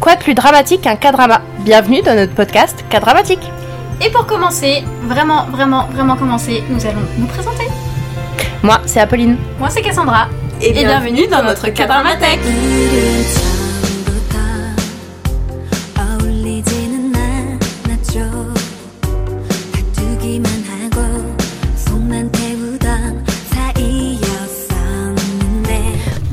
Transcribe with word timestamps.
Quoi 0.00 0.14
de 0.16 0.22
plus 0.22 0.32
dramatique 0.32 0.80
qu'un 0.80 0.96
K-drama? 0.96 1.42
Bienvenue 1.58 2.00
dans 2.00 2.14
notre 2.14 2.32
podcast 2.32 2.82
K-dramatique. 2.88 3.52
Et 4.02 4.08
pour 4.10 4.24
commencer, 4.24 4.82
vraiment, 5.02 5.44
vraiment, 5.52 5.88
vraiment 5.88 6.16
commencer, 6.16 6.64
nous 6.70 6.86
allons 6.86 7.02
nous 7.18 7.26
présenter. 7.26 7.66
Moi, 8.62 8.80
c'est 8.86 9.00
Apolline. 9.00 9.36
Moi, 9.58 9.68
c'est 9.68 9.82
Cassandra. 9.82 10.28
Et, 10.62 10.72
bienvenue 10.72 11.26
dans 11.26 11.42
notre 11.42 11.68
K-dramatech. 11.68 13.49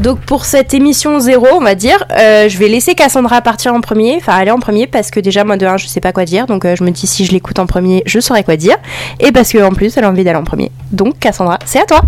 Donc 0.07 0.21
pour 0.21 0.45
cette 0.45 0.73
émission 0.73 1.19
zéro, 1.19 1.47
on 1.51 1.59
va 1.59 1.75
dire, 1.75 2.01
euh, 2.17 2.47
je 2.47 2.57
vais 2.57 2.69
laisser 2.69 2.95
Cassandra 2.95 3.41
partir 3.41 3.73
en 3.73 3.81
premier, 3.81 4.15
enfin 4.15 4.31
aller 4.31 4.51
en 4.51 4.59
premier 4.61 4.87
parce 4.87 5.11
que 5.11 5.19
déjà 5.19 5.43
moi 5.43 5.57
de 5.57 5.65
un 5.65 5.75
je 5.75 5.85
sais 5.85 5.99
pas 5.99 6.13
quoi 6.13 6.23
dire, 6.23 6.45
donc 6.45 6.63
euh, 6.63 6.77
je 6.77 6.85
me 6.85 6.91
dis 6.91 7.07
si 7.07 7.25
je 7.25 7.33
l'écoute 7.33 7.59
en 7.59 7.65
premier, 7.65 8.03
je 8.05 8.21
saurai 8.21 8.45
quoi 8.45 8.55
dire, 8.55 8.77
et 9.19 9.33
parce 9.33 9.51
que 9.51 9.57
en 9.57 9.71
plus 9.71 9.97
elle 9.97 10.05
a 10.05 10.09
envie 10.09 10.23
d'aller 10.23 10.37
en 10.37 10.45
premier. 10.45 10.71
Donc 10.93 11.19
Cassandra, 11.19 11.59
c'est 11.65 11.81
à 11.81 11.85
toi. 11.85 11.99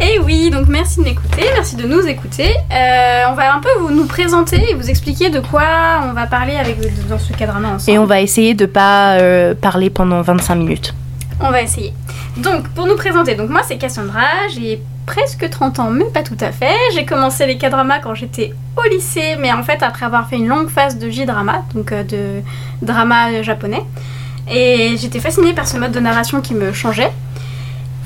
Et 0.00 0.18
oui, 0.18 0.50
donc 0.50 0.66
merci 0.66 0.98
de 0.98 1.04
m'écouter, 1.04 1.44
merci 1.54 1.76
de 1.76 1.86
nous 1.86 2.04
écouter. 2.08 2.56
Euh, 2.72 3.22
on 3.30 3.34
va 3.34 3.54
un 3.54 3.60
peu 3.60 3.68
vous, 3.78 3.92
nous 3.92 4.06
présenter 4.06 4.70
et 4.70 4.74
vous 4.74 4.90
expliquer 4.90 5.30
de 5.30 5.38
quoi 5.38 5.62
on 6.10 6.14
va 6.14 6.26
parler 6.26 6.56
avec 6.56 6.76
dans 7.08 7.20
ce 7.20 7.32
cadre 7.34 7.54
ensemble. 7.54 7.88
Et 7.88 8.00
on 8.00 8.04
va 8.04 8.20
essayer 8.20 8.54
de 8.54 8.66
pas 8.66 9.12
euh, 9.12 9.54
parler 9.54 9.90
pendant 9.90 10.22
25 10.22 10.56
minutes. 10.56 10.92
On 11.40 11.52
va 11.52 11.62
essayer. 11.62 11.92
Donc, 12.36 12.66
pour 12.70 12.88
nous 12.88 12.96
présenter, 12.96 13.36
donc 13.36 13.48
moi 13.48 13.60
c'est 13.64 13.78
Cassandra, 13.78 14.26
j'ai 14.52 14.82
presque 15.08 15.48
30 15.48 15.78
ans, 15.78 15.90
mais 15.90 16.04
pas 16.04 16.22
tout 16.22 16.36
à 16.38 16.52
fait. 16.52 16.76
J'ai 16.94 17.06
commencé 17.06 17.46
les 17.46 17.56
K-dramas 17.56 18.00
quand 18.00 18.14
j'étais 18.14 18.52
au 18.76 18.86
lycée, 18.90 19.36
mais 19.40 19.50
en 19.50 19.62
fait 19.62 19.82
après 19.82 20.04
avoir 20.04 20.28
fait 20.28 20.36
une 20.36 20.46
longue 20.46 20.68
phase 20.68 20.98
de 20.98 21.08
J-drama, 21.08 21.64
donc 21.74 21.92
euh, 21.92 22.02
de 22.02 22.42
drama 22.82 23.42
japonais. 23.42 23.82
Et 24.50 24.96
j'étais 24.98 25.18
fascinée 25.18 25.54
par 25.54 25.66
ce 25.66 25.78
mode 25.78 25.92
de 25.92 26.00
narration 26.00 26.42
qui 26.42 26.54
me 26.54 26.74
changeait. 26.74 27.10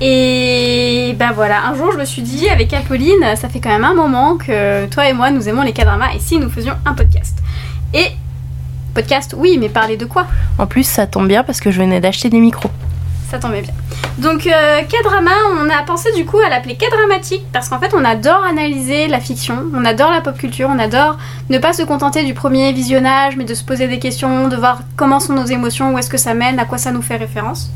Et 0.01 1.17
bah 1.19 1.33
voilà, 1.35 1.67
un 1.67 1.75
jour 1.75 1.91
je 1.93 1.99
me 1.99 2.05
suis 2.05 2.23
dit 2.23 2.49
avec 2.49 2.73
Apolline, 2.73 3.35
ça 3.35 3.49
fait 3.49 3.59
quand 3.59 3.71
même 3.71 3.85
un 3.85 3.95
moment 3.95 4.37
que 4.37 4.87
toi 4.87 5.09
et 5.09 5.13
moi 5.13 5.33
nous 5.33 5.49
aimons 5.49 5.63
les 5.63 5.73
K-dramas, 5.73 6.15
et 6.15 6.21
si 6.21 6.39
nous 6.39 6.51
faisions 6.51 6.75
un 6.87 6.95
podcast? 6.95 7.37
Et 7.95 8.07
podcast, 8.95 9.35
oui, 9.37 9.59
mais 9.61 9.69
parler 9.69 9.97
de 9.97 10.05
quoi? 10.05 10.29
En 10.57 10.67
plus 10.67 10.85
ça 10.85 11.09
tombe 11.09 11.27
bien 11.27 11.43
parce 11.43 11.61
que 11.61 11.73
je 11.73 11.81
venais 11.81 12.01
d'acheter 12.01 12.31
des 12.31 12.39
micros. 12.39 12.71
Ça 13.33 13.39
tombait 13.39 13.63
bien. 13.63 13.73
Donc 14.19 14.47
euh, 14.47 14.83
K-drama, 14.83 15.31
on 15.59 15.71
a 15.71 15.83
pensé 15.85 16.13
du 16.13 16.27
coup 16.27 16.39
à 16.41 16.51
l'appeler 16.51 16.77
K-dramatique 16.77 17.47
parce 17.51 17.71
qu'en 17.71 17.79
fait 17.79 17.95
on 17.97 18.05
adore 18.05 18.45
analyser 18.45 19.09
la 19.09 19.21
fiction, 19.21 19.71
on 19.75 19.87
adore 19.87 20.11
la 20.11 20.21
pop 20.21 20.37
culture, 20.37 20.69
on 20.71 20.79
adore 20.79 21.17
ne 21.49 21.57
pas 21.57 21.73
se 21.73 21.83
contenter 21.83 22.25
du 22.25 22.35
premier 22.35 22.75
visionnage 22.75 23.39
mais 23.39 23.45
de 23.45 23.55
se 23.55 23.65
poser 23.65 23.89
des 23.89 23.99
questions, 23.99 24.49
de 24.49 24.57
voir 24.57 24.83
comment 24.97 25.19
sont 25.19 25.33
nos 25.33 25.47
émotions, 25.47 25.95
où 25.95 25.99
est-ce 25.99 26.11
que 26.11 26.19
ça 26.19 26.35
mène, 26.35 26.59
à 26.59 26.67
quoi 26.67 26.77
ça 26.77 26.93
nous 26.93 27.01
fait 27.01 27.17
référence. 27.17 27.71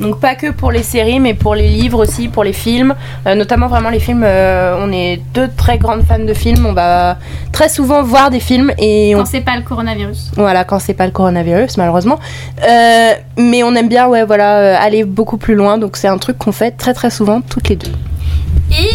Donc 0.00 0.20
pas 0.20 0.34
que 0.34 0.50
pour 0.50 0.72
les 0.72 0.82
séries, 0.82 1.20
mais 1.20 1.34
pour 1.34 1.54
les 1.54 1.68
livres 1.68 2.02
aussi, 2.02 2.28
pour 2.28 2.42
les 2.44 2.52
films, 2.52 2.94
Euh, 3.26 3.34
notamment 3.34 3.68
vraiment 3.68 3.90
les 3.90 4.00
films. 4.00 4.22
euh, 4.24 4.76
on 4.80 4.90
est 4.92 5.20
deux 5.34 5.48
très 5.56 5.78
grandes 5.78 6.02
fans 6.02 6.18
de 6.18 6.34
films. 6.34 6.66
On 6.66 6.72
va 6.72 7.16
très 7.52 7.68
souvent 7.68 8.02
voir 8.02 8.30
des 8.30 8.40
films 8.40 8.72
et 8.78 9.14
on 9.14 9.20
Quand 9.20 9.24
c'est 9.26 9.40
pas 9.40 9.56
le 9.56 9.62
coronavirus. 9.62 10.32
voilà 10.36 10.64
quand 10.64 10.78
c'est 10.80 10.94
pas 10.94 11.06
le 11.06 11.12
coronavirus 11.12 11.76
malheureusement. 11.76 12.18
Euh, 12.68 13.12
mais 13.38 13.62
on 13.62 13.74
aime 13.74 13.88
bien 13.88 14.06
ouais 14.08 14.24
voilà 14.24 14.80
aller 14.80 15.04
beaucoup 15.04 15.36
plus 15.36 15.54
loin. 15.54 15.78
Donc 15.78 15.96
c'est 15.96 16.08
un 16.08 16.18
truc 16.18 16.38
qu'on 16.38 16.52
fait 16.52 16.72
très 16.72 16.92
très 16.94 17.10
souvent 17.10 17.40
toutes 17.40 17.68
les 17.68 17.76
deux. 17.76 17.92
Et 18.72 18.90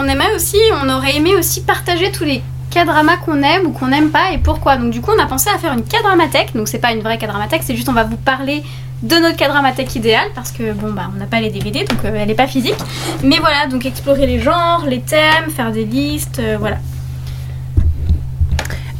on 0.00 0.06
aimait 0.08 0.34
aussi, 0.34 0.58
on 0.84 0.88
aurait 0.90 1.16
aimé 1.16 1.34
aussi 1.36 1.62
partager 1.62 2.10
tous 2.12 2.24
les 2.24 2.42
K-dramas 2.70 3.16
qu'on 3.24 3.42
aime 3.42 3.66
ou 3.66 3.70
qu'on 3.72 3.88
n'aime 3.88 4.10
pas 4.10 4.32
et 4.32 4.38
pourquoi. 4.38 4.76
Donc 4.76 4.90
du 4.90 5.00
coup 5.00 5.10
on 5.16 5.22
a 5.22 5.26
pensé 5.26 5.48
à 5.54 5.58
faire 5.58 5.72
une 5.72 5.82
K-dramathèque, 5.84 6.54
donc 6.54 6.68
c'est 6.68 6.78
pas 6.78 6.92
une 6.92 7.00
vraie 7.00 7.18
K-dramathèque, 7.18 7.62
c'est 7.64 7.76
juste 7.76 7.88
on 7.88 7.92
va 7.94 8.04
vous 8.04 8.16
parler 8.16 8.62
de 9.02 9.16
notre 9.16 9.36
K-dramathèque 9.36 9.94
idéale 9.96 10.28
parce 10.34 10.52
que 10.52 10.72
bon 10.72 10.92
bah 10.92 11.10
on 11.14 11.18
n'a 11.18 11.26
pas 11.26 11.40
les 11.40 11.50
DVD 11.50 11.84
donc 11.84 12.04
euh, 12.04 12.14
elle 12.16 12.30
est 12.30 12.34
pas 12.34 12.46
physique. 12.46 12.78
Mais 13.22 13.38
voilà, 13.38 13.66
donc 13.66 13.84
explorer 13.84 14.26
les 14.26 14.40
genres, 14.40 14.84
les 14.86 15.00
thèmes, 15.00 15.50
faire 15.54 15.72
des 15.72 15.84
listes, 15.84 16.38
euh, 16.38 16.56
voilà. 16.58 16.78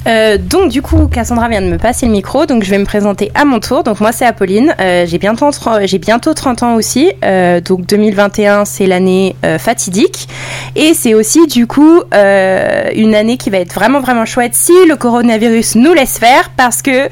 Euh, 0.07 0.39
donc 0.39 0.71
du 0.71 0.83
coup, 0.83 1.07
Cassandra 1.07 1.49
vient 1.49 1.63
de 1.63 1.67
me 1.67 1.79
passer 1.79 2.07
le 2.07 2.13
micro, 2.13 2.47
donc 2.47 2.65
je 2.65 2.71
vais 2.71 2.79
me 2.79 2.85
présenter 2.85 3.31
à 3.35 3.45
mon 3.45 3.61
tour. 3.61 3.85
Donc 3.85 4.01
moi 4.01 4.13
c'est 4.13 4.27
Apolline, 4.27 4.75
Euh, 4.81 5.07
j'ai 5.07 5.19
bientôt, 5.19 5.51
30 5.51 5.87
j'ai 5.87 5.99
bientôt 5.99 6.35
30 6.35 6.63
ans 6.63 6.75
aussi, 6.75 7.13
Euh, 7.25 7.61
donc 7.61 7.87
2021 7.87 8.65
c'est 8.65 8.87
l'année 8.87 9.37
fatidique 9.59 10.29
et 10.77 10.95
c'est 10.95 11.15
aussi 11.15 11.47
du 11.47 11.67
coup 11.67 12.03
une 12.13 13.15
année 13.15 13.37
qui 13.37 13.51
va 13.51 13.59
être 13.59 13.75
vraiment 13.75 14.01
vraiment 14.01 14.25
chouette 14.25 14.55
si 14.55 14.73
le 14.89 14.97
coronavirus 14.97 15.77
nous 15.77 15.93
laisse 15.93 16.19
faire 16.19 16.51
parce 16.57 16.83
que 16.83 17.09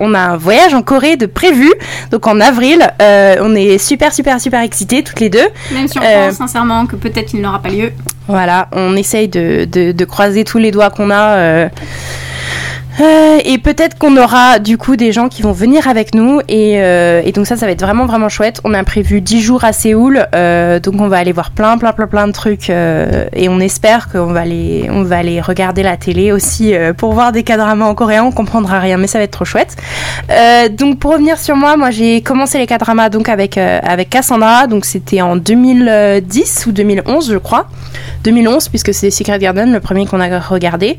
on 0.00 0.14
a 0.14 0.18
un 0.18 0.36
voyage 0.36 0.74
en 0.74 0.82
Corée 0.82 1.16
de 1.16 1.26
prévu, 1.26 1.72
donc 2.10 2.26
en 2.26 2.40
avril, 2.40 2.80
on 3.00 3.54
est 3.54 3.78
super 3.78 4.12
super 4.12 4.40
super 4.40 4.60
excités 4.60 5.02
toutes 5.02 5.20
les 5.20 5.30
deux. 5.30 5.46
Même 5.72 5.88
si 5.88 5.98
on 5.98 6.02
pense 6.02 6.36
sincèrement 6.36 6.86
que 6.86 6.96
peut-être 6.96 7.32
il 7.34 7.40
n'aura 7.40 7.60
pas 7.60 7.70
lieu. 7.70 7.92
Voilà, 8.28 8.68
on 8.72 8.96
essaye 8.96 9.28
de, 9.28 9.64
de, 9.64 9.92
de 9.92 10.04
croiser 10.04 10.44
tous 10.44 10.58
les 10.58 10.70
doigts 10.70 10.90
qu'on 10.90 11.10
a. 11.10 11.68
euh, 13.00 13.38
et 13.44 13.58
peut-être 13.58 13.98
qu'on 13.98 14.16
aura 14.16 14.58
du 14.58 14.76
coup 14.76 14.96
des 14.96 15.12
gens 15.12 15.28
qui 15.28 15.42
vont 15.42 15.52
venir 15.52 15.88
avec 15.88 16.14
nous 16.14 16.40
et, 16.48 16.74
euh, 16.76 17.22
donc 17.32 17.46
ça 17.46 17.56
ça 17.56 17.66
va 17.66 17.72
être 17.72 17.80
vraiment 17.80 18.06
vraiment 18.06 18.28
chouette. 18.28 18.60
On 18.64 18.74
a 18.74 18.84
prévu 18.84 19.20
10 19.20 19.40
jours 19.40 19.64
à 19.64 19.72
Séoul 19.72 20.26
euh, 20.34 20.78
donc 20.78 21.00
on 21.00 21.08
va 21.08 21.16
aller 21.16 21.32
voir 21.32 21.50
plein 21.50 21.78
plein 21.78 21.92
plein 21.92 22.06
plein 22.06 22.26
de 22.26 22.32
trucs 22.32 22.68
et 22.70 23.48
on 23.48 23.60
espère 23.60 24.10
qu'on 24.10 24.32
va 24.32 24.40
aller 24.40 24.88
on 24.90 25.02
va 25.02 25.18
aller 25.18 25.40
regarder 25.40 25.82
la 25.82 25.96
télé 25.96 26.32
aussi 26.32 26.74
pour 26.98 27.12
voir 27.14 27.32
des 27.32 27.42
K-dramas 27.42 27.86
en 27.86 27.94
coréen, 27.94 28.24
on 28.24 28.32
comprendra 28.32 28.78
rien 28.78 28.98
mais 28.98 29.06
ça 29.06 29.18
va 29.18 29.24
être 29.24 29.32
trop 29.32 29.44
chouette. 29.44 29.76
Donc 30.76 30.98
pour 30.98 31.12
revenir 31.12 31.38
sur 31.38 31.56
moi, 31.56 31.76
moi 31.76 31.90
j'ai 31.90 32.20
commencé 32.20 32.58
les 32.58 32.66
K-dramas 32.66 33.08
donc 33.08 33.28
avec 33.28 33.56
avec 33.56 34.10
Cassandra 34.10 34.66
donc 34.66 34.84
c'était 34.84 35.22
en 35.22 35.36
2010 35.36 36.66
ou 36.66 36.72
2011 36.72 37.30
je 37.32 37.38
crois. 37.38 37.68
2011 38.24 38.68
puisque 38.68 38.92
c'est 38.92 39.10
Secret 39.10 39.38
Garden 39.38 39.72
le 39.72 39.80
premier 39.80 40.06
qu'on 40.06 40.20
a 40.20 40.38
regardé. 40.38 40.96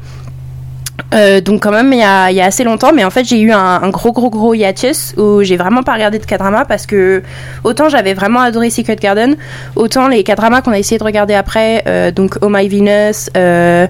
Euh, 1.14 1.42
donc 1.42 1.62
quand 1.64 1.72
même 1.72 1.94
il 1.94 2.00
y, 2.00 2.04
a, 2.04 2.32
il 2.32 2.36
y 2.38 2.42
a 2.42 2.46
assez 2.46 2.64
longtemps 2.64 2.92
mais 2.94 3.04
en 3.04 3.10
fait 3.10 3.24
j'ai 3.24 3.40
eu 3.40 3.52
un, 3.52 3.60
un 3.60 3.90
gros 3.90 4.12
gros 4.12 4.30
gros 4.30 4.54
hiatus 4.54 5.14
où 5.18 5.44
j'ai 5.44 5.58
vraiment 5.58 5.84
pas 5.84 5.94
regardé 5.94 6.18
de 6.18 6.26
K-drama 6.26 6.66
parce 6.66 6.86
que 6.86 7.22
autant 7.64 7.88
j'avais 7.90 8.14
vraiment 8.14 8.40
adoré 8.40 8.70
Secret 8.70 8.96
Garden 8.96 9.36
autant 9.76 10.08
les 10.08 10.24
K-dramas 10.24 10.62
qu'on 10.62 10.72
a 10.72 10.80
essayé 10.80 10.98
de 10.98 11.04
regarder 11.04 11.36
après 11.36 11.84
euh, 11.88 12.12
donc 12.12 12.38
Oh 12.42 12.48
My 12.50 12.68
Venus 12.68 13.30
euh, 13.38 13.86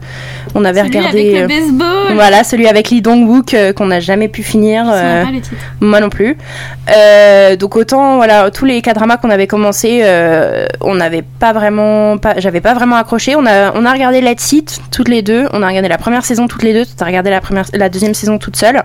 on 0.56 0.66
avait 0.66 0.82
Celui 0.82 0.98
regardé 0.98 1.20
avec 1.38 1.42
le 1.42 1.48
baseball. 1.48 2.14
voilà 2.16 2.44
celui 2.44 2.68
avec 2.68 2.90
Lee 2.90 3.02
Dong 3.02 3.28
Wook 3.28 3.56
qu'on 3.76 3.86
n'a 3.88 4.00
jamais 4.00 4.28
pu 4.28 4.44
finir 4.44 4.86
pas 4.86 5.32
les 5.32 5.42
titres. 5.42 5.56
moi 5.80 6.00
non 6.02 6.10
plus. 6.10 6.38
Donc 7.60 7.76
autant 7.76 8.18
voilà 8.18 8.52
tous 8.52 8.66
les 8.66 8.82
K-dramas 8.82 9.18
qu'on 9.18 9.30
avait 9.30 9.48
commencé, 9.48 10.04
on 10.82 10.96
n'avait 10.96 11.22
pas 11.22 11.54
vraiment, 11.54 12.18
pas, 12.18 12.36
j'avais 12.38 12.62
pas 12.62 12.74
vraiment 12.74 12.96
accroché. 12.98 13.36
On 13.36 13.46
a 13.46 13.72
on 13.76 13.86
a 13.86 13.92
regardé 13.94 14.22
Let's 14.22 14.52
It 14.52 14.80
toutes 14.92 15.08
les 15.10 15.22
deux. 15.22 15.46
On 15.54 15.62
a 15.62 15.68
regardé 15.68 15.88
la 15.90 15.98
première 15.98 16.26
saison 16.26 16.48
toutes 16.48 16.64
les 16.64 16.74
deux. 16.74 16.86
La 17.22 17.42
première, 17.42 17.66
la 17.74 17.90
deuxième 17.90 18.14
saison 18.14 18.38
toute 18.38 18.56
seule. 18.56 18.78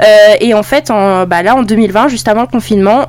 Euh, 0.00 0.04
et 0.40 0.54
en 0.54 0.62
fait, 0.62 0.90
en, 0.90 1.26
bah 1.26 1.42
là 1.42 1.54
en 1.54 1.62
2020, 1.62 2.08
juste 2.08 2.28
avant 2.28 2.42
le 2.42 2.46
confinement. 2.46 3.06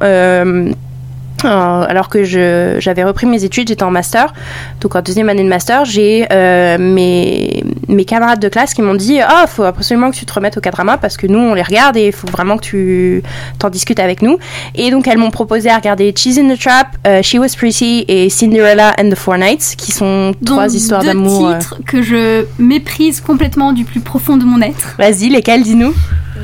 Euh, 1.46 1.86
alors 1.88 2.10
que 2.10 2.24
j'avais 2.24 3.04
repris 3.04 3.26
mes 3.26 3.44
études, 3.44 3.68
j'étais 3.70 3.84
en 3.84 3.92
master, 3.92 4.34
donc 4.82 4.96
en 4.96 5.02
deuxième 5.02 5.30
année 5.30 5.44
de 5.44 5.48
master, 5.50 5.86
j'ai 5.86 6.28
euh, 6.32 6.78
mes, 6.78 7.64
mes 7.88 8.06
camarades 8.06 8.40
de 8.40 8.50
classe 8.50 8.74
qui 8.74 8.82
m'ont 8.82 8.96
dit 8.96 9.20
Ah, 9.22 9.46
faut 9.48 9.64
absolument 9.64 10.12
que 10.12 10.16
tu 10.18 10.26
te 10.26 10.34
remettes 10.34 10.58
au 10.58 10.62
K-drama 10.62 10.98
parce 10.98 11.16
que 11.18 11.28
nous 11.28 11.40
on 11.40 11.54
les 11.54 11.62
regarde 11.62 11.96
et 11.98 12.08
il 12.08 12.14
faut 12.14 12.28
vraiment 12.28 12.58
que 12.58 12.64
tu 12.64 13.24
t'en 13.58 13.70
discutes 13.70 14.00
avec 14.00 14.22
nous. 14.22 14.38
Et 14.76 14.92
donc 14.92 15.08
elles 15.08 15.18
m'ont 15.18 15.32
proposé 15.32 15.70
à 15.70 15.76
regarder 15.78 16.14
Cheese 16.16 16.40
in 16.40 16.54
the 16.54 16.60
Trap, 16.60 16.88
euh, 17.08 17.22
She 17.22 17.36
Was 17.36 17.56
Pretty 17.58 18.06
et 18.08 18.30
Cinderella 18.30 18.94
and 19.00 19.10
the 19.10 19.16
Four 19.16 19.38
Nights, 19.38 19.76
qui 19.78 19.92
sont 19.92 20.34
trois 20.46 20.74
histoires 20.76 21.04
d'amour. 21.04 21.48
euh. 21.50 21.58
titres 21.60 21.80
que 21.86 22.02
je 22.02 22.46
méprise 22.58 23.22
complètement 23.22 23.72
du 23.74 23.86
plus 23.86 24.02
profond 24.02 24.38
de 24.38 24.44
mon 24.44 24.62
être. 24.62 24.96
Vas-y, 24.98 25.30
lesquels, 25.30 25.64
dis-nous? 25.64 25.94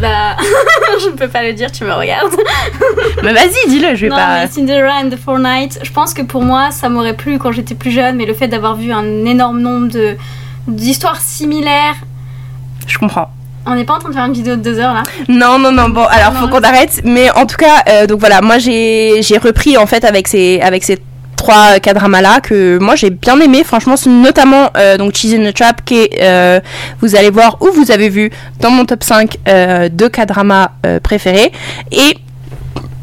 Bah, 0.01 0.35
je 1.01 1.07
ne 1.09 1.15
peux 1.15 1.27
pas 1.29 1.43
le 1.43 1.53
dire, 1.53 1.71
tu 1.71 1.83
me 1.85 1.93
regardes. 1.93 2.35
Mais 3.23 3.33
vas-y, 3.33 3.69
dis-le, 3.69 3.95
je 3.95 4.01
vais 4.01 4.09
non, 4.09 4.15
pas. 4.17 4.41
mais 4.41 4.47
Cinderella 4.47 4.95
and 5.03 5.09
the 5.09 5.17
Four 5.17 5.39
Nights, 5.39 5.79
je 5.83 5.91
pense 5.91 6.13
que 6.13 6.21
pour 6.21 6.41
moi, 6.43 6.69
ça 6.71 6.89
m'aurait 6.89 7.15
plu 7.15 7.39
quand 7.39 7.51
j'étais 7.53 7.75
plus 7.75 7.91
jeune, 7.91 8.15
mais 8.17 8.25
le 8.25 8.33
fait 8.33 8.47
d'avoir 8.49 8.75
vu 8.75 8.91
un 8.91 9.25
énorme 9.25 9.59
nombre 9.61 9.87
de 9.87 10.15
d'histoires 10.67 11.19
similaires, 11.21 11.95
Je 12.87 12.97
comprends. 12.97 13.29
on 13.67 13.75
n'est 13.75 13.83
pas 13.85 13.93
en 13.93 13.99
train 13.99 14.09
de 14.09 14.15
faire 14.15 14.25
une 14.25 14.33
vidéo 14.33 14.55
de 14.55 14.61
deux 14.61 14.79
heures 14.79 14.93
là. 14.95 15.03
Non, 15.29 15.59
non, 15.59 15.71
non, 15.71 15.89
bon, 15.89 16.03
alors 16.05 16.33
Non, 16.33 16.39
faut 16.41 16.47
qu'on 16.49 16.61
arrête. 16.63 17.01
Mais 17.05 17.29
en 17.31 17.45
tout 17.45 17.55
cas, 17.55 17.83
euh, 17.87 18.07
donc 18.07 18.19
voilà, 18.19 18.41
moi 18.41 18.57
j'ai 18.57 19.21
j'ai 19.21 19.37
repris 19.37 19.77
en 19.77 19.85
fait 19.85 20.03
avec 20.03 20.27
ces, 20.27 20.59
avec 20.61 20.83
ces 20.83 20.97
trois 21.35 21.79
K-dramas 21.79 22.21
là 22.21 22.39
que 22.41 22.77
moi 22.79 22.95
j'ai 22.95 23.09
bien 23.09 23.39
aimé. 23.39 23.63
Franchement, 23.63 23.95
notamment 24.07 24.69
euh, 24.77 24.97
donc 24.97 25.15
Cheese 25.15 25.35
in 25.35 25.49
the 25.49 25.53
Trap 25.53 25.83
qui 25.85 25.95
est, 26.01 26.21
euh, 26.21 26.59
vous 27.01 27.15
allez 27.15 27.29
voir 27.29 27.57
où 27.61 27.69
vous 27.73 27.91
avez 27.91 28.09
vu 28.09 28.31
dans 28.59 28.71
mon 28.71 28.85
top 28.85 29.03
5 29.03 29.37
euh, 29.47 29.89
deux 29.91 30.09
K-dramas 30.09 30.71
euh, 30.85 30.99
préférés. 30.99 31.51
Et 31.91 32.17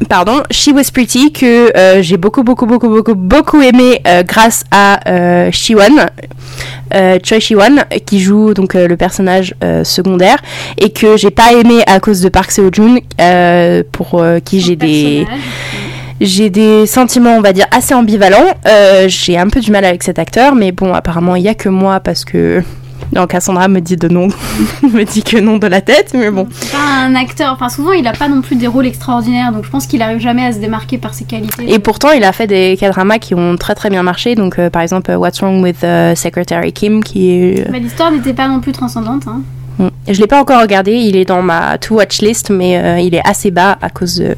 pardon, 0.09 0.43
She 0.51 0.69
Was 0.73 0.91
Pretty 0.93 1.31
que 1.31 1.75
euh, 1.77 2.01
j'ai 2.01 2.17
beaucoup 2.17 2.43
beaucoup 2.43 2.65
beaucoup 2.65 2.89
beaucoup 2.89 3.15
beaucoup 3.15 3.61
aimé 3.61 4.01
euh, 4.05 4.23
grâce 4.23 4.63
à 4.71 4.99
euh, 5.09 5.49
Shiwon, 5.51 6.07
euh, 6.93 7.17
Choi 7.23 7.39
Shiwon 7.39 7.77
qui 8.05 8.19
joue 8.19 8.53
donc 8.53 8.73
le 8.73 8.95
personnage 8.97 9.55
secondaire 9.83 10.37
et 10.77 10.91
que 10.91 11.17
j'ai 11.17 11.31
pas 11.31 11.53
aimé 11.53 11.83
à 11.87 11.99
cause 11.99 12.21
de 12.21 12.29
Park 12.29 12.51
Seo 12.51 12.69
Joon 12.71 12.99
pour 13.91 14.23
qui 14.43 14.59
j'ai 14.59 14.75
des 14.75 15.25
Personnage. 15.25 15.82
J'ai 16.23 16.49
des 16.49 16.85
sentiments 16.85 17.35
on 17.35 17.41
va 17.41 17.53
dire 17.53 17.67
assez 17.71 17.93
ambivalents. 17.93 18.57
Euh, 18.67 19.05
j'ai 19.07 19.37
un 19.37 19.47
peu 19.47 19.59
du 19.59 19.71
mal 19.71 19.85
avec 19.85 20.03
cet 20.03 20.19
acteur 20.19 20.55
mais 20.55 20.71
bon 20.71 20.93
apparemment 20.93 21.35
il 21.35 21.43
y 21.43 21.49
a 21.49 21.55
que 21.55 21.69
moi 21.69 21.99
parce 21.99 22.25
que 22.25 22.63
non, 23.15 23.27
Cassandra 23.27 23.67
me 23.67 23.79
dit 23.79 23.95
de 23.95 24.07
non, 24.07 24.29
me 24.81 25.03
dit 25.03 25.21
que 25.21 25.37
non 25.37 25.57
de 25.57 25.67
la 25.67 25.81
tête, 25.81 26.13
mais 26.15 26.31
bon. 26.31 26.47
C'est 26.51 26.71
pas 26.71 27.03
un 27.05 27.13
acteur, 27.13 27.53
enfin 27.53 27.69
souvent 27.69 27.91
il 27.91 28.07
a 28.07 28.13
pas 28.13 28.27
non 28.27 28.41
plus 28.41 28.55
des 28.55 28.65
rôles 28.65 28.87
extraordinaires, 28.87 29.51
donc 29.51 29.65
je 29.65 29.69
pense 29.69 29.85
qu'il 29.85 30.01
arrive 30.01 30.19
jamais 30.19 30.45
à 30.45 30.51
se 30.51 30.57
démarquer 30.57 30.97
par 30.97 31.13
ses 31.13 31.25
qualités. 31.25 31.71
Et 31.71 31.79
pourtant, 31.79 32.11
il 32.11 32.23
a 32.23 32.31
fait 32.31 32.47
des 32.47 32.75
K-dramas 32.79 33.19
qui 33.19 33.35
ont 33.35 33.55
très 33.55 33.75
très 33.75 33.89
bien 33.89 34.01
marché. 34.01 34.33
Donc, 34.35 34.57
euh, 34.57 34.69
par 34.69 34.81
exemple, 34.81 35.11
euh, 35.11 35.17
What's 35.17 35.41
Wrong 35.41 35.61
with 35.61 35.85
Secretary 36.15 36.73
Kim, 36.73 37.03
qui 37.03 37.31
est. 37.31 37.69
Mais 37.69 37.79
l'histoire 37.79 38.11
n'était 38.11 38.33
pas 38.33 38.47
non 38.47 38.61
plus 38.61 38.71
transcendante. 38.71 39.23
Hein. 39.27 39.41
Mm. 39.79 39.87
Je 40.07 40.19
l'ai 40.19 40.27
pas 40.27 40.39
encore 40.39 40.61
regardé. 40.61 40.93
Il 40.93 41.15
est 41.15 41.25
dans 41.25 41.41
ma 41.41 41.77
to 41.77 41.95
watch 41.95 42.21
list, 42.21 42.49
mais 42.49 42.77
euh, 42.77 42.99
il 42.99 43.15
est 43.15 43.21
assez 43.25 43.51
bas 43.51 43.77
à 43.81 43.89
cause. 43.89 44.17
De... 44.17 44.35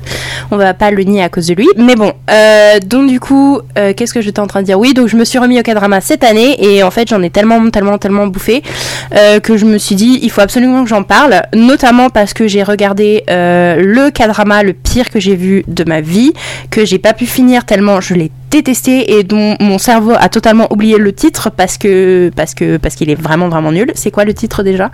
On 0.52 0.58
va 0.58 0.74
pas 0.74 0.92
le 0.92 1.04
nier 1.04 1.24
à 1.24 1.30
cause 1.30 1.48
de 1.48 1.54
lui. 1.54 1.68
Mais 1.78 1.96
bon. 1.96 2.14
Euh, 2.30 2.80
donc 2.80 3.10
du 3.10 3.20
coup, 3.20 3.60
euh, 3.78 3.94
qu'est-ce 3.94 4.14
que 4.14 4.22
j'étais 4.22 4.40
en 4.40 4.48
train 4.48 4.62
de 4.62 4.66
dire? 4.66 4.80
Oui, 4.80 4.94
donc 4.94 5.08
je 5.08 5.18
me 5.18 5.26
suis 5.26 5.40
remis 5.40 5.60
au 5.60 5.64
K-drama 5.64 6.02
cette 6.02 6.24
année 6.24 6.56
et 6.64 6.84
en 6.84 6.92
fait, 6.92 7.08
j'en 7.08 7.22
ai 7.22 7.30
tellement, 7.30 7.70
tellement, 7.70 7.98
tellement 7.98 8.28
bouffé 8.28 8.64
que 9.44 9.58
je 9.58 9.66
me 9.66 9.78
suis 9.78 9.96
dit, 9.96 10.20
il 10.22 10.30
faut 10.30 10.42
absolument 10.42 10.84
que 10.84 10.90
j'en 10.90 11.04
parle. 11.04 11.42
Notamment 11.54 12.10
parce 12.10 12.34
que 12.34 12.48
j'ai 12.48 12.64
regardé 12.64 13.24
le 13.28 14.10
K-drama 14.10 14.64
le 14.64 14.74
pire 14.74 15.10
que 15.10 15.20
j'ai 15.20 15.36
vu 15.36 15.64
de 15.68 15.84
ma 15.84 16.02
vie, 16.02 16.34
que 16.70 16.86
j'ai 16.86 17.00
pas 17.00 17.14
pu 17.14 17.26
finir 17.26 17.66
tellement 17.66 18.02
je 18.02 18.14
l'ai 18.14 18.32
détesté 18.50 19.18
et 19.18 19.24
dont 19.24 19.56
mon 19.60 19.78
cerveau 19.78 20.14
a 20.18 20.30
totalement 20.30 20.72
oublié 20.72 20.98
le 20.98 21.14
titre 21.14 21.50
parce 21.50 21.78
que 21.78 22.32
parce 22.36 22.54
que 22.54 22.78
parce 22.78 22.96
qu'il 22.96 23.10
est 23.10 23.20
vraiment 23.22 23.50
vraiment 23.50 23.72
nul. 23.72 23.92
C'est 23.96 24.12
quoi 24.12 24.26
le 24.26 24.34
titre 24.34 24.64
déjà? 24.64 24.92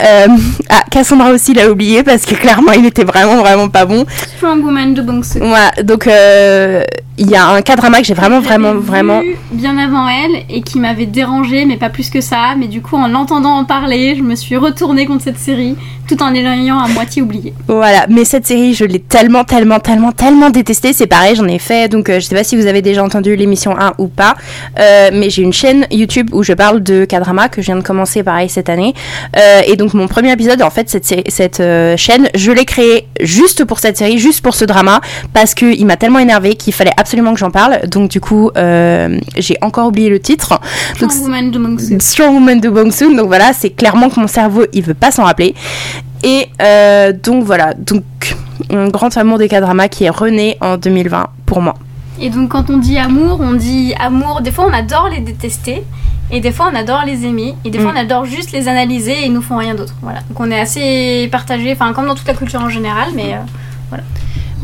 Euh, 0.00 0.26
Ah, 0.68 0.82
Cassandra 0.90 1.30
aussi 1.30 1.54
l'a 1.54 1.70
oublié 1.70 2.02
parce 2.02 2.24
que 2.24 2.34
clairement 2.34 2.72
il 2.72 2.86
était 2.86 3.04
vraiment 3.04 3.36
vraiment 3.36 3.68
pas 3.68 3.84
bon. 3.86 4.04
Strong 4.36 4.64
Woman 4.64 4.94
de. 4.94 5.02
Voilà, 5.38 5.70
donc 5.82 6.06
euh, 6.06 6.82
il 7.18 7.30
y 7.30 7.36
a 7.36 7.46
un 7.46 7.62
K-drama 7.62 8.00
que 8.00 8.04
j'ai 8.04 8.14
vraiment 8.14 8.40
vraiment 8.40 8.74
vraiment 8.74 9.22
bien 9.52 9.78
avant 9.78 10.08
elle 10.08 10.44
et 10.48 10.62
qui 10.62 10.78
m'avait 10.78 11.06
dérangé 11.06 11.64
mais 11.64 11.76
pas 11.76 11.88
plus 11.88 12.10
que 12.10 12.20
ça 12.20 12.54
mais 12.58 12.68
du 12.68 12.82
coup 12.82 12.96
en 12.96 13.08
l'entendant 13.08 13.52
en 13.52 13.64
parler 13.64 14.14
je 14.16 14.22
me 14.22 14.34
suis 14.34 14.56
retournée 14.56 15.06
contre 15.06 15.24
cette 15.24 15.38
série 15.38 15.76
tout 16.06 16.22
en 16.22 16.30
l'ayant 16.30 16.78
à 16.78 16.88
moitié 16.88 17.20
oubliée 17.22 17.52
Voilà, 17.66 18.06
mais 18.08 18.24
cette 18.24 18.46
série, 18.46 18.74
je 18.74 18.84
l'ai 18.84 19.00
tellement, 19.00 19.44
tellement, 19.44 19.80
tellement, 19.80 20.12
tellement 20.12 20.50
détestée. 20.50 20.92
C'est 20.92 21.06
pareil, 21.06 21.34
j'en 21.34 21.48
ai 21.48 21.58
fait. 21.58 21.90
Donc, 21.90 22.08
euh, 22.08 22.20
je 22.20 22.26
sais 22.26 22.34
pas 22.34 22.44
si 22.44 22.56
vous 22.56 22.66
avez 22.66 22.82
déjà 22.82 23.02
entendu 23.02 23.34
l'émission 23.36 23.76
1 23.78 23.94
ou 23.98 24.06
pas. 24.08 24.36
Euh, 24.78 25.10
mais 25.12 25.30
j'ai 25.30 25.42
une 25.42 25.52
chaîne 25.52 25.86
YouTube 25.90 26.30
où 26.32 26.42
je 26.42 26.52
parle 26.52 26.82
de 26.82 27.04
K-drama 27.04 27.48
que 27.48 27.60
je 27.60 27.66
viens 27.66 27.76
de 27.76 27.82
commencer 27.82 28.22
pareil 28.22 28.48
cette 28.48 28.68
année. 28.68 28.94
Euh, 29.36 29.62
et 29.66 29.76
donc, 29.76 29.94
mon 29.94 30.06
premier 30.06 30.32
épisode, 30.32 30.62
en 30.62 30.70
fait, 30.70 30.88
cette, 30.88 31.12
cette 31.28 31.60
euh, 31.60 31.96
chaîne, 31.96 32.28
je 32.34 32.52
l'ai 32.52 32.64
créée 32.64 33.08
juste 33.20 33.64
pour 33.64 33.80
cette 33.80 33.96
série, 33.96 34.18
juste 34.18 34.42
pour 34.42 34.54
ce 34.54 34.64
drama. 34.64 35.00
Parce 35.32 35.54
que 35.54 35.66
il 35.66 35.86
m'a 35.86 35.96
tellement 35.96 36.20
énervé 36.20 36.54
qu'il 36.54 36.72
fallait 36.72 36.92
absolument 36.92 37.05
que 37.10 37.38
j'en 37.38 37.50
parle. 37.50 37.80
Donc, 37.88 38.10
du 38.10 38.20
coup, 38.20 38.50
euh, 38.56 39.18
j'ai 39.36 39.56
encore 39.62 39.88
oublié 39.88 40.08
le 40.08 40.20
titre. 40.20 40.60
Donc, 41.00 41.12
Strong 41.12 41.24
Woman 41.24 41.50
de 41.50 41.58
Bong 41.58 41.78
Joon. 41.78 41.98
Strong 42.00 42.34
Woman 42.34 42.60
de 42.60 42.68
Bong 42.68 42.90
Soon. 42.92 43.14
Donc 43.14 43.26
voilà, 43.26 43.52
c'est 43.52 43.70
clairement 43.70 44.08
que 44.08 44.18
mon 44.20 44.26
cerveau, 44.26 44.64
il 44.72 44.82
veut 44.82 44.94
pas 44.94 45.10
s'en 45.10 45.24
rappeler. 45.24 45.54
Et 46.22 46.48
euh, 46.62 47.12
donc 47.12 47.44
voilà, 47.44 47.74
donc 47.74 48.02
un 48.70 48.88
grand 48.88 49.16
amour 49.16 49.38
des 49.38 49.48
K-dramas 49.48 49.88
qui 49.88 50.04
est 50.04 50.10
rené 50.10 50.56
en 50.60 50.76
2020 50.76 51.26
pour 51.44 51.60
moi. 51.60 51.74
Et 52.20 52.30
donc 52.30 52.50
quand 52.50 52.70
on 52.70 52.78
dit 52.78 52.98
amour, 52.98 53.38
on 53.40 53.52
dit 53.52 53.94
amour. 54.00 54.40
Des 54.40 54.50
fois 54.50 54.66
on 54.68 54.72
adore 54.72 55.08
les 55.10 55.20
détester, 55.20 55.84
et 56.30 56.40
des 56.40 56.50
fois 56.50 56.70
on 56.72 56.76
adore 56.76 57.04
les 57.04 57.26
aimer, 57.26 57.54
et 57.64 57.70
des 57.70 57.78
fois 57.78 57.92
Mm. 57.92 57.96
on 57.96 58.00
adore 58.00 58.24
juste 58.24 58.52
les 58.52 58.66
analyser 58.68 59.12
et 59.12 59.26
ils 59.26 59.32
nous 59.32 59.42
font 59.42 59.58
rien 59.58 59.74
d'autre. 59.74 59.94
Voilà. 60.02 60.20
Donc 60.28 60.40
on 60.40 60.50
est 60.50 60.58
assez 60.58 61.28
partagé, 61.30 61.72
enfin 61.72 61.92
comme 61.92 62.06
dans 62.06 62.14
toute 62.14 62.26
la 62.26 62.34
culture 62.34 62.60
en 62.62 62.70
général, 62.70 63.10
mais 63.14 63.34
euh, 63.34 63.96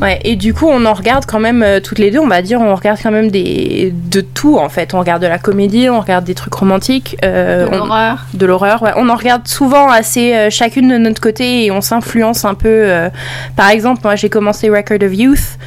Ouais, 0.00 0.18
et 0.24 0.34
du 0.36 0.52
coup, 0.54 0.66
on 0.68 0.84
en 0.86 0.94
regarde 0.94 1.26
quand 1.26 1.38
même 1.38 1.62
euh, 1.62 1.78
toutes 1.78 1.98
les 1.98 2.10
deux, 2.10 2.18
on 2.18 2.26
va 2.26 2.42
dire, 2.42 2.60
on 2.60 2.74
regarde 2.74 2.98
quand 3.00 3.10
même 3.12 3.30
des 3.30 3.92
de 4.10 4.20
tout 4.20 4.56
en 4.58 4.68
fait. 4.68 4.94
On 4.94 4.98
regarde 4.98 5.22
de 5.22 5.28
la 5.28 5.38
comédie, 5.38 5.88
on 5.90 6.00
regarde 6.00 6.24
des 6.24 6.34
trucs 6.34 6.54
romantiques, 6.54 7.16
euh, 7.24 7.66
de 7.68 7.74
on- 7.74 7.78
l'horreur. 7.78 8.24
de 8.34 8.46
l'horreur. 8.46 8.82
Ouais. 8.82 8.90
On 8.96 9.08
en 9.10 9.14
regarde 9.14 9.46
souvent 9.46 9.88
assez 9.90 10.34
euh, 10.34 10.50
chacune 10.50 10.88
de 10.88 10.96
notre 10.98 11.20
côté 11.20 11.66
et 11.66 11.70
on 11.70 11.80
s'influence 11.82 12.44
un 12.44 12.54
peu. 12.54 12.68
euh, 12.68 13.10
par 13.54 13.68
exemple, 13.68 14.00
moi 14.02 14.16
j'ai 14.16 14.28
commencé 14.30 14.70
Record 14.70 15.02
of 15.02 15.14
Youth 15.14 15.58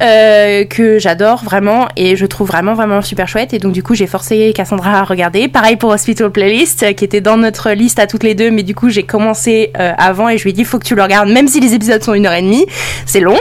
euh, 0.00 0.64
que 0.64 0.98
j'adore 0.98 1.42
vraiment 1.42 1.88
et 1.96 2.14
je 2.16 2.24
trouve 2.26 2.46
vraiment 2.48 2.74
vraiment 2.74 3.02
super 3.02 3.26
chouette 3.26 3.52
et 3.52 3.58
donc 3.58 3.72
du 3.72 3.82
coup 3.82 3.94
j'ai 3.94 4.06
forcé 4.06 4.52
Cassandra 4.54 5.00
à 5.00 5.04
regarder. 5.04 5.48
Pareil 5.48 5.76
pour 5.76 5.90
Hospital 5.90 6.30
Playlist 6.30 6.82
euh, 6.82 6.92
qui 6.92 7.04
était 7.04 7.20
dans 7.20 7.36
notre 7.36 7.70
liste 7.72 7.98
à 7.98 8.06
toutes 8.06 8.22
les 8.22 8.34
deux 8.34 8.50
mais 8.50 8.62
du 8.62 8.74
coup 8.74 8.88
j'ai 8.90 9.02
commencé 9.02 9.72
euh, 9.78 9.92
avant 9.98 10.28
et 10.28 10.38
je 10.38 10.44
lui 10.44 10.50
ai 10.50 10.52
dit 10.52 10.64
faut 10.64 10.78
que 10.78 10.84
tu 10.84 10.94
le 10.94 11.02
regardes 11.02 11.28
même 11.28 11.48
si 11.48 11.60
les 11.60 11.74
épisodes 11.74 12.02
sont 12.02 12.14
une 12.14 12.26
heure 12.26 12.34
et 12.34 12.42
demie. 12.42 12.66
C'est 13.06 13.20
long 13.20 13.38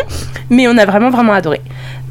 mais 0.50 0.68
on 0.68 0.78
a 0.78 0.86
vraiment 0.86 1.10
vraiment 1.10 1.34
adoré. 1.34 1.62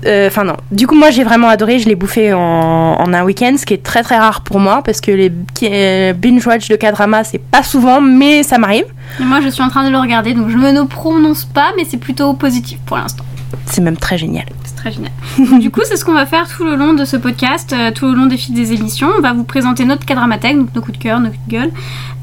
Enfin 0.07 0.45
non. 0.45 0.57
Du 0.71 0.87
coup 0.87 0.95
moi 0.95 1.11
j'ai 1.11 1.25
vraiment 1.25 1.49
adoré. 1.49 1.81
Je 1.81 1.89
l'ai 1.89 1.97
bouffé 1.97 2.33
en, 2.33 3.13
un 3.13 3.25
week-end, 3.25 3.55
ce 3.59 3.67
qui 3.67 3.75
est 3.75 3.83
très 3.83 4.05
très 4.05 4.17
rare 4.19 4.43
pour 4.43 4.61
moi 4.61 4.83
parce 4.85 5.01
que 5.01 5.11
les 5.11 5.33
qui- 5.55 5.69
euh, 5.73 6.13
binge 6.13 6.47
watch 6.47 6.69
de 6.69 6.77
K-drama 6.77 7.25
c'est 7.25 7.41
pas 7.41 7.65
souvent, 7.65 8.01
mais 8.01 8.45
ça 8.45 8.59
m'arrive. 8.59 8.85
Moi 9.19 9.41
je 9.43 9.49
suis 9.49 9.63
en 9.63 9.69
train 9.69 9.85
de 9.85 9.91
le 9.91 9.99
regarder, 9.99 10.35
donc 10.35 10.49
je 10.51 10.57
ne 10.57 10.83
prononce 10.85 11.45
pas, 11.47 11.73
mais 11.77 11.85
c'est 11.89 11.97
plutôt 11.97 12.35
positif 12.35 12.79
pour 12.87 12.97
l'instant. 12.99 13.25
C'est 13.67 13.81
même 13.81 13.97
très 13.97 14.19
génial. 14.19 14.45
C'est 14.65 14.77
très 14.77 14.93
génial. 14.93 15.13
Du 15.61 15.71
coup, 15.71 15.81
c'est 15.85 15.97
ce 15.97 16.05
qu'on 16.05 16.15
va 16.15 16.27
faire 16.27 16.47
tout 16.49 16.65
le 16.65 16.77
long 16.77 16.95
de 16.95 17.05
ce 17.05 17.17
podcast, 17.17 17.73
euh, 17.73 17.91
tout 17.91 18.07
le 18.07 18.15
long 18.15 18.27
des 18.27 18.37
fils 18.37 18.53
des 18.55 18.73
émissions. 18.73 19.09
On 19.19 19.21
va 19.23 19.33
vous 19.33 19.45
présenter 19.45 19.85
notre 19.85 20.05
cadramathèque, 20.05 20.57
donc 20.59 20.75
nos 20.75 20.81
coups 20.83 20.99
de 20.99 21.03
cœur, 21.03 21.21
nos 21.21 21.29
coups 21.31 21.47
de 21.47 21.53
gueule, 21.53 21.71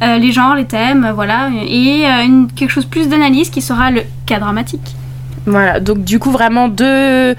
euh, 0.04 0.18
les 0.18 0.32
genres, 0.32 0.56
les 0.56 0.66
thèmes, 0.66 1.04
euh, 1.06 1.14
voilà, 1.14 1.50
et 1.68 2.06
euh, 2.06 2.24
une- 2.26 2.48
quelque 2.52 2.70
chose 2.72 2.86
plus 2.86 3.08
d'analyse 3.10 3.50
qui 3.50 3.62
sera 3.62 3.92
le 3.92 4.02
cadramatique. 4.26 4.96
Voilà. 5.46 5.82
Donc 5.82 6.06
du 6.06 6.20
coup 6.20 6.32
vraiment 6.32 6.70
deux 6.70 7.36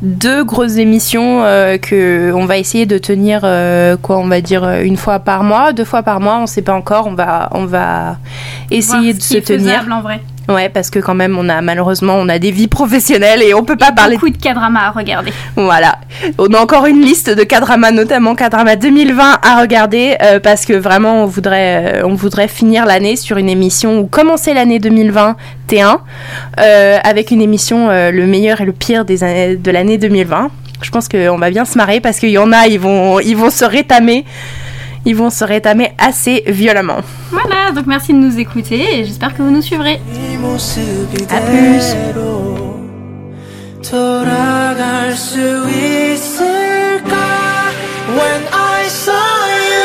deux 0.00 0.44
grosses 0.44 0.76
émissions 0.76 1.42
euh, 1.42 1.76
que 1.76 2.30
on 2.32 2.44
va 2.46 2.56
essayer 2.56 2.86
de 2.86 2.98
tenir 2.98 3.40
euh, 3.42 3.96
quoi 3.96 4.18
on 4.18 4.28
va 4.28 4.40
dire 4.40 4.62
une 4.82 4.96
fois 4.96 5.18
par 5.18 5.42
mois, 5.42 5.72
deux 5.72 5.84
fois 5.84 6.04
par 6.04 6.20
mois, 6.20 6.38
on 6.38 6.46
sait 6.46 6.62
pas 6.62 6.74
encore. 6.74 7.08
On 7.08 7.14
va 7.14 7.48
on 7.50 7.64
va 7.64 8.18
essayer 8.70 9.10
Voir 9.10 9.14
de 9.16 9.20
ce 9.20 9.28
se 9.28 9.32
qui 9.38 9.52
est 9.52 9.56
tenir. 9.56 9.84
en 9.90 10.02
vrai. 10.02 10.20
Ouais, 10.48 10.70
parce 10.70 10.88
que 10.88 10.98
quand 10.98 11.14
même 11.14 11.36
on 11.38 11.48
a 11.48 11.60
malheureusement 11.60 12.14
on 12.16 12.28
a 12.28 12.38
des 12.38 12.50
vies 12.50 12.68
professionnelles 12.68 13.42
et 13.42 13.52
on 13.52 13.64
peut 13.64 13.76
pas 13.76 13.92
parler 13.92 14.14
Beaucoup 14.16 14.30
de 14.30 14.38
cadramas 14.38 14.86
à 14.86 14.90
regarder. 14.90 15.32
Voilà. 15.56 15.98
On 16.38 16.46
a 16.54 16.58
encore 16.58 16.86
une 16.86 17.02
liste 17.02 17.28
de 17.28 17.42
K-dramas, 17.44 17.90
notamment 17.90 18.34
K-drama 18.34 18.76
2020 18.76 19.40
à 19.42 19.60
regarder 19.60 20.16
euh, 20.22 20.40
parce 20.40 20.64
que 20.64 20.72
vraiment 20.72 21.22
on 21.22 21.26
voudrait, 21.26 22.00
euh, 22.00 22.06
on 22.06 22.14
voudrait 22.14 22.48
finir 22.48 22.86
l'année 22.86 23.16
sur 23.16 23.36
une 23.36 23.50
émission 23.50 23.98
ou 23.98 24.06
commencer 24.06 24.54
l'année 24.54 24.78
2020 24.78 25.36
T1 25.68 25.98
euh, 26.60 26.98
avec 27.04 27.30
une 27.30 27.42
émission 27.42 27.90
euh, 27.90 28.10
le 28.10 28.26
meilleur 28.26 28.60
et 28.60 28.64
le 28.64 28.72
pire 28.72 29.04
des 29.04 29.24
années, 29.24 29.56
de 29.56 29.70
l'année 29.70 29.98
2020. 29.98 30.50
Je 30.80 30.90
pense 30.90 31.08
qu'on 31.08 31.36
va 31.36 31.50
bien 31.50 31.64
se 31.64 31.76
marrer 31.76 32.00
parce 32.00 32.18
qu'il 32.18 32.30
y 32.30 32.38
en 32.38 32.52
a, 32.52 32.66
ils 32.68 32.80
vont, 32.80 33.20
ils 33.20 33.36
vont 33.36 33.50
se 33.50 33.64
rétamer 33.64 34.24
Ils 35.07 35.15
vont 35.15 35.29
se 35.29 35.43
rétamer 35.43 35.91
assez 35.97 36.43
violemment. 36.47 37.01
Voilà, 37.31 37.71
donc 37.73 37.85
merci 37.87 38.13
de 38.13 38.17
nous 38.19 38.39
écouter 38.39 38.99
et 38.99 39.05
j'espère 39.05 39.35
que 39.35 39.41
vous 39.41 39.51
nous 39.51 39.61
suivrez. 39.61 39.99
이 40.13 40.37
모습 40.37 40.81
À 41.29 41.39
plus. 41.41 41.85
이대로 41.93 42.79
돌아갈 43.81 45.13
수 45.13 45.37
있을까 45.69 47.13
When 48.15 48.41
I 48.53 48.87
saw 48.87 49.11
you 49.11 49.83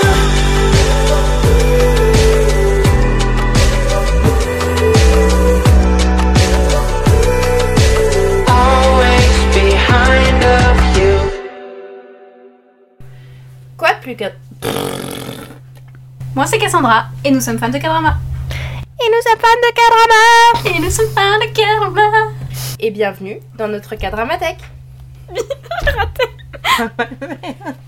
Always 8.46 9.34
behind 9.54 10.42
of 10.44 10.76
you 10.98 11.14
Quoi 13.76 13.94
plus 14.02 14.16
que... 14.16 15.11
Moi 16.35 16.47
c'est 16.47 16.57
Cassandra 16.57 17.09
et 17.23 17.29
nous 17.29 17.41
sommes 17.41 17.59
fans 17.59 17.69
de 17.69 17.77
cadrama. 17.77 18.17
Et 18.99 19.07
nous 19.07 19.21
sommes 19.21 19.39
fans 19.39 19.61
de 19.61 19.69
K-drama 19.71 20.23
Et 20.75 20.79
nous 20.79 20.89
sommes 20.89 21.11
fans 21.13 21.37
de 21.37 21.45
cadrama. 21.53 22.31
Et 22.79 22.89
bienvenue 22.89 23.39
dans 23.55 23.67
notre 23.67 23.95
K-dramathèque. 23.95 24.57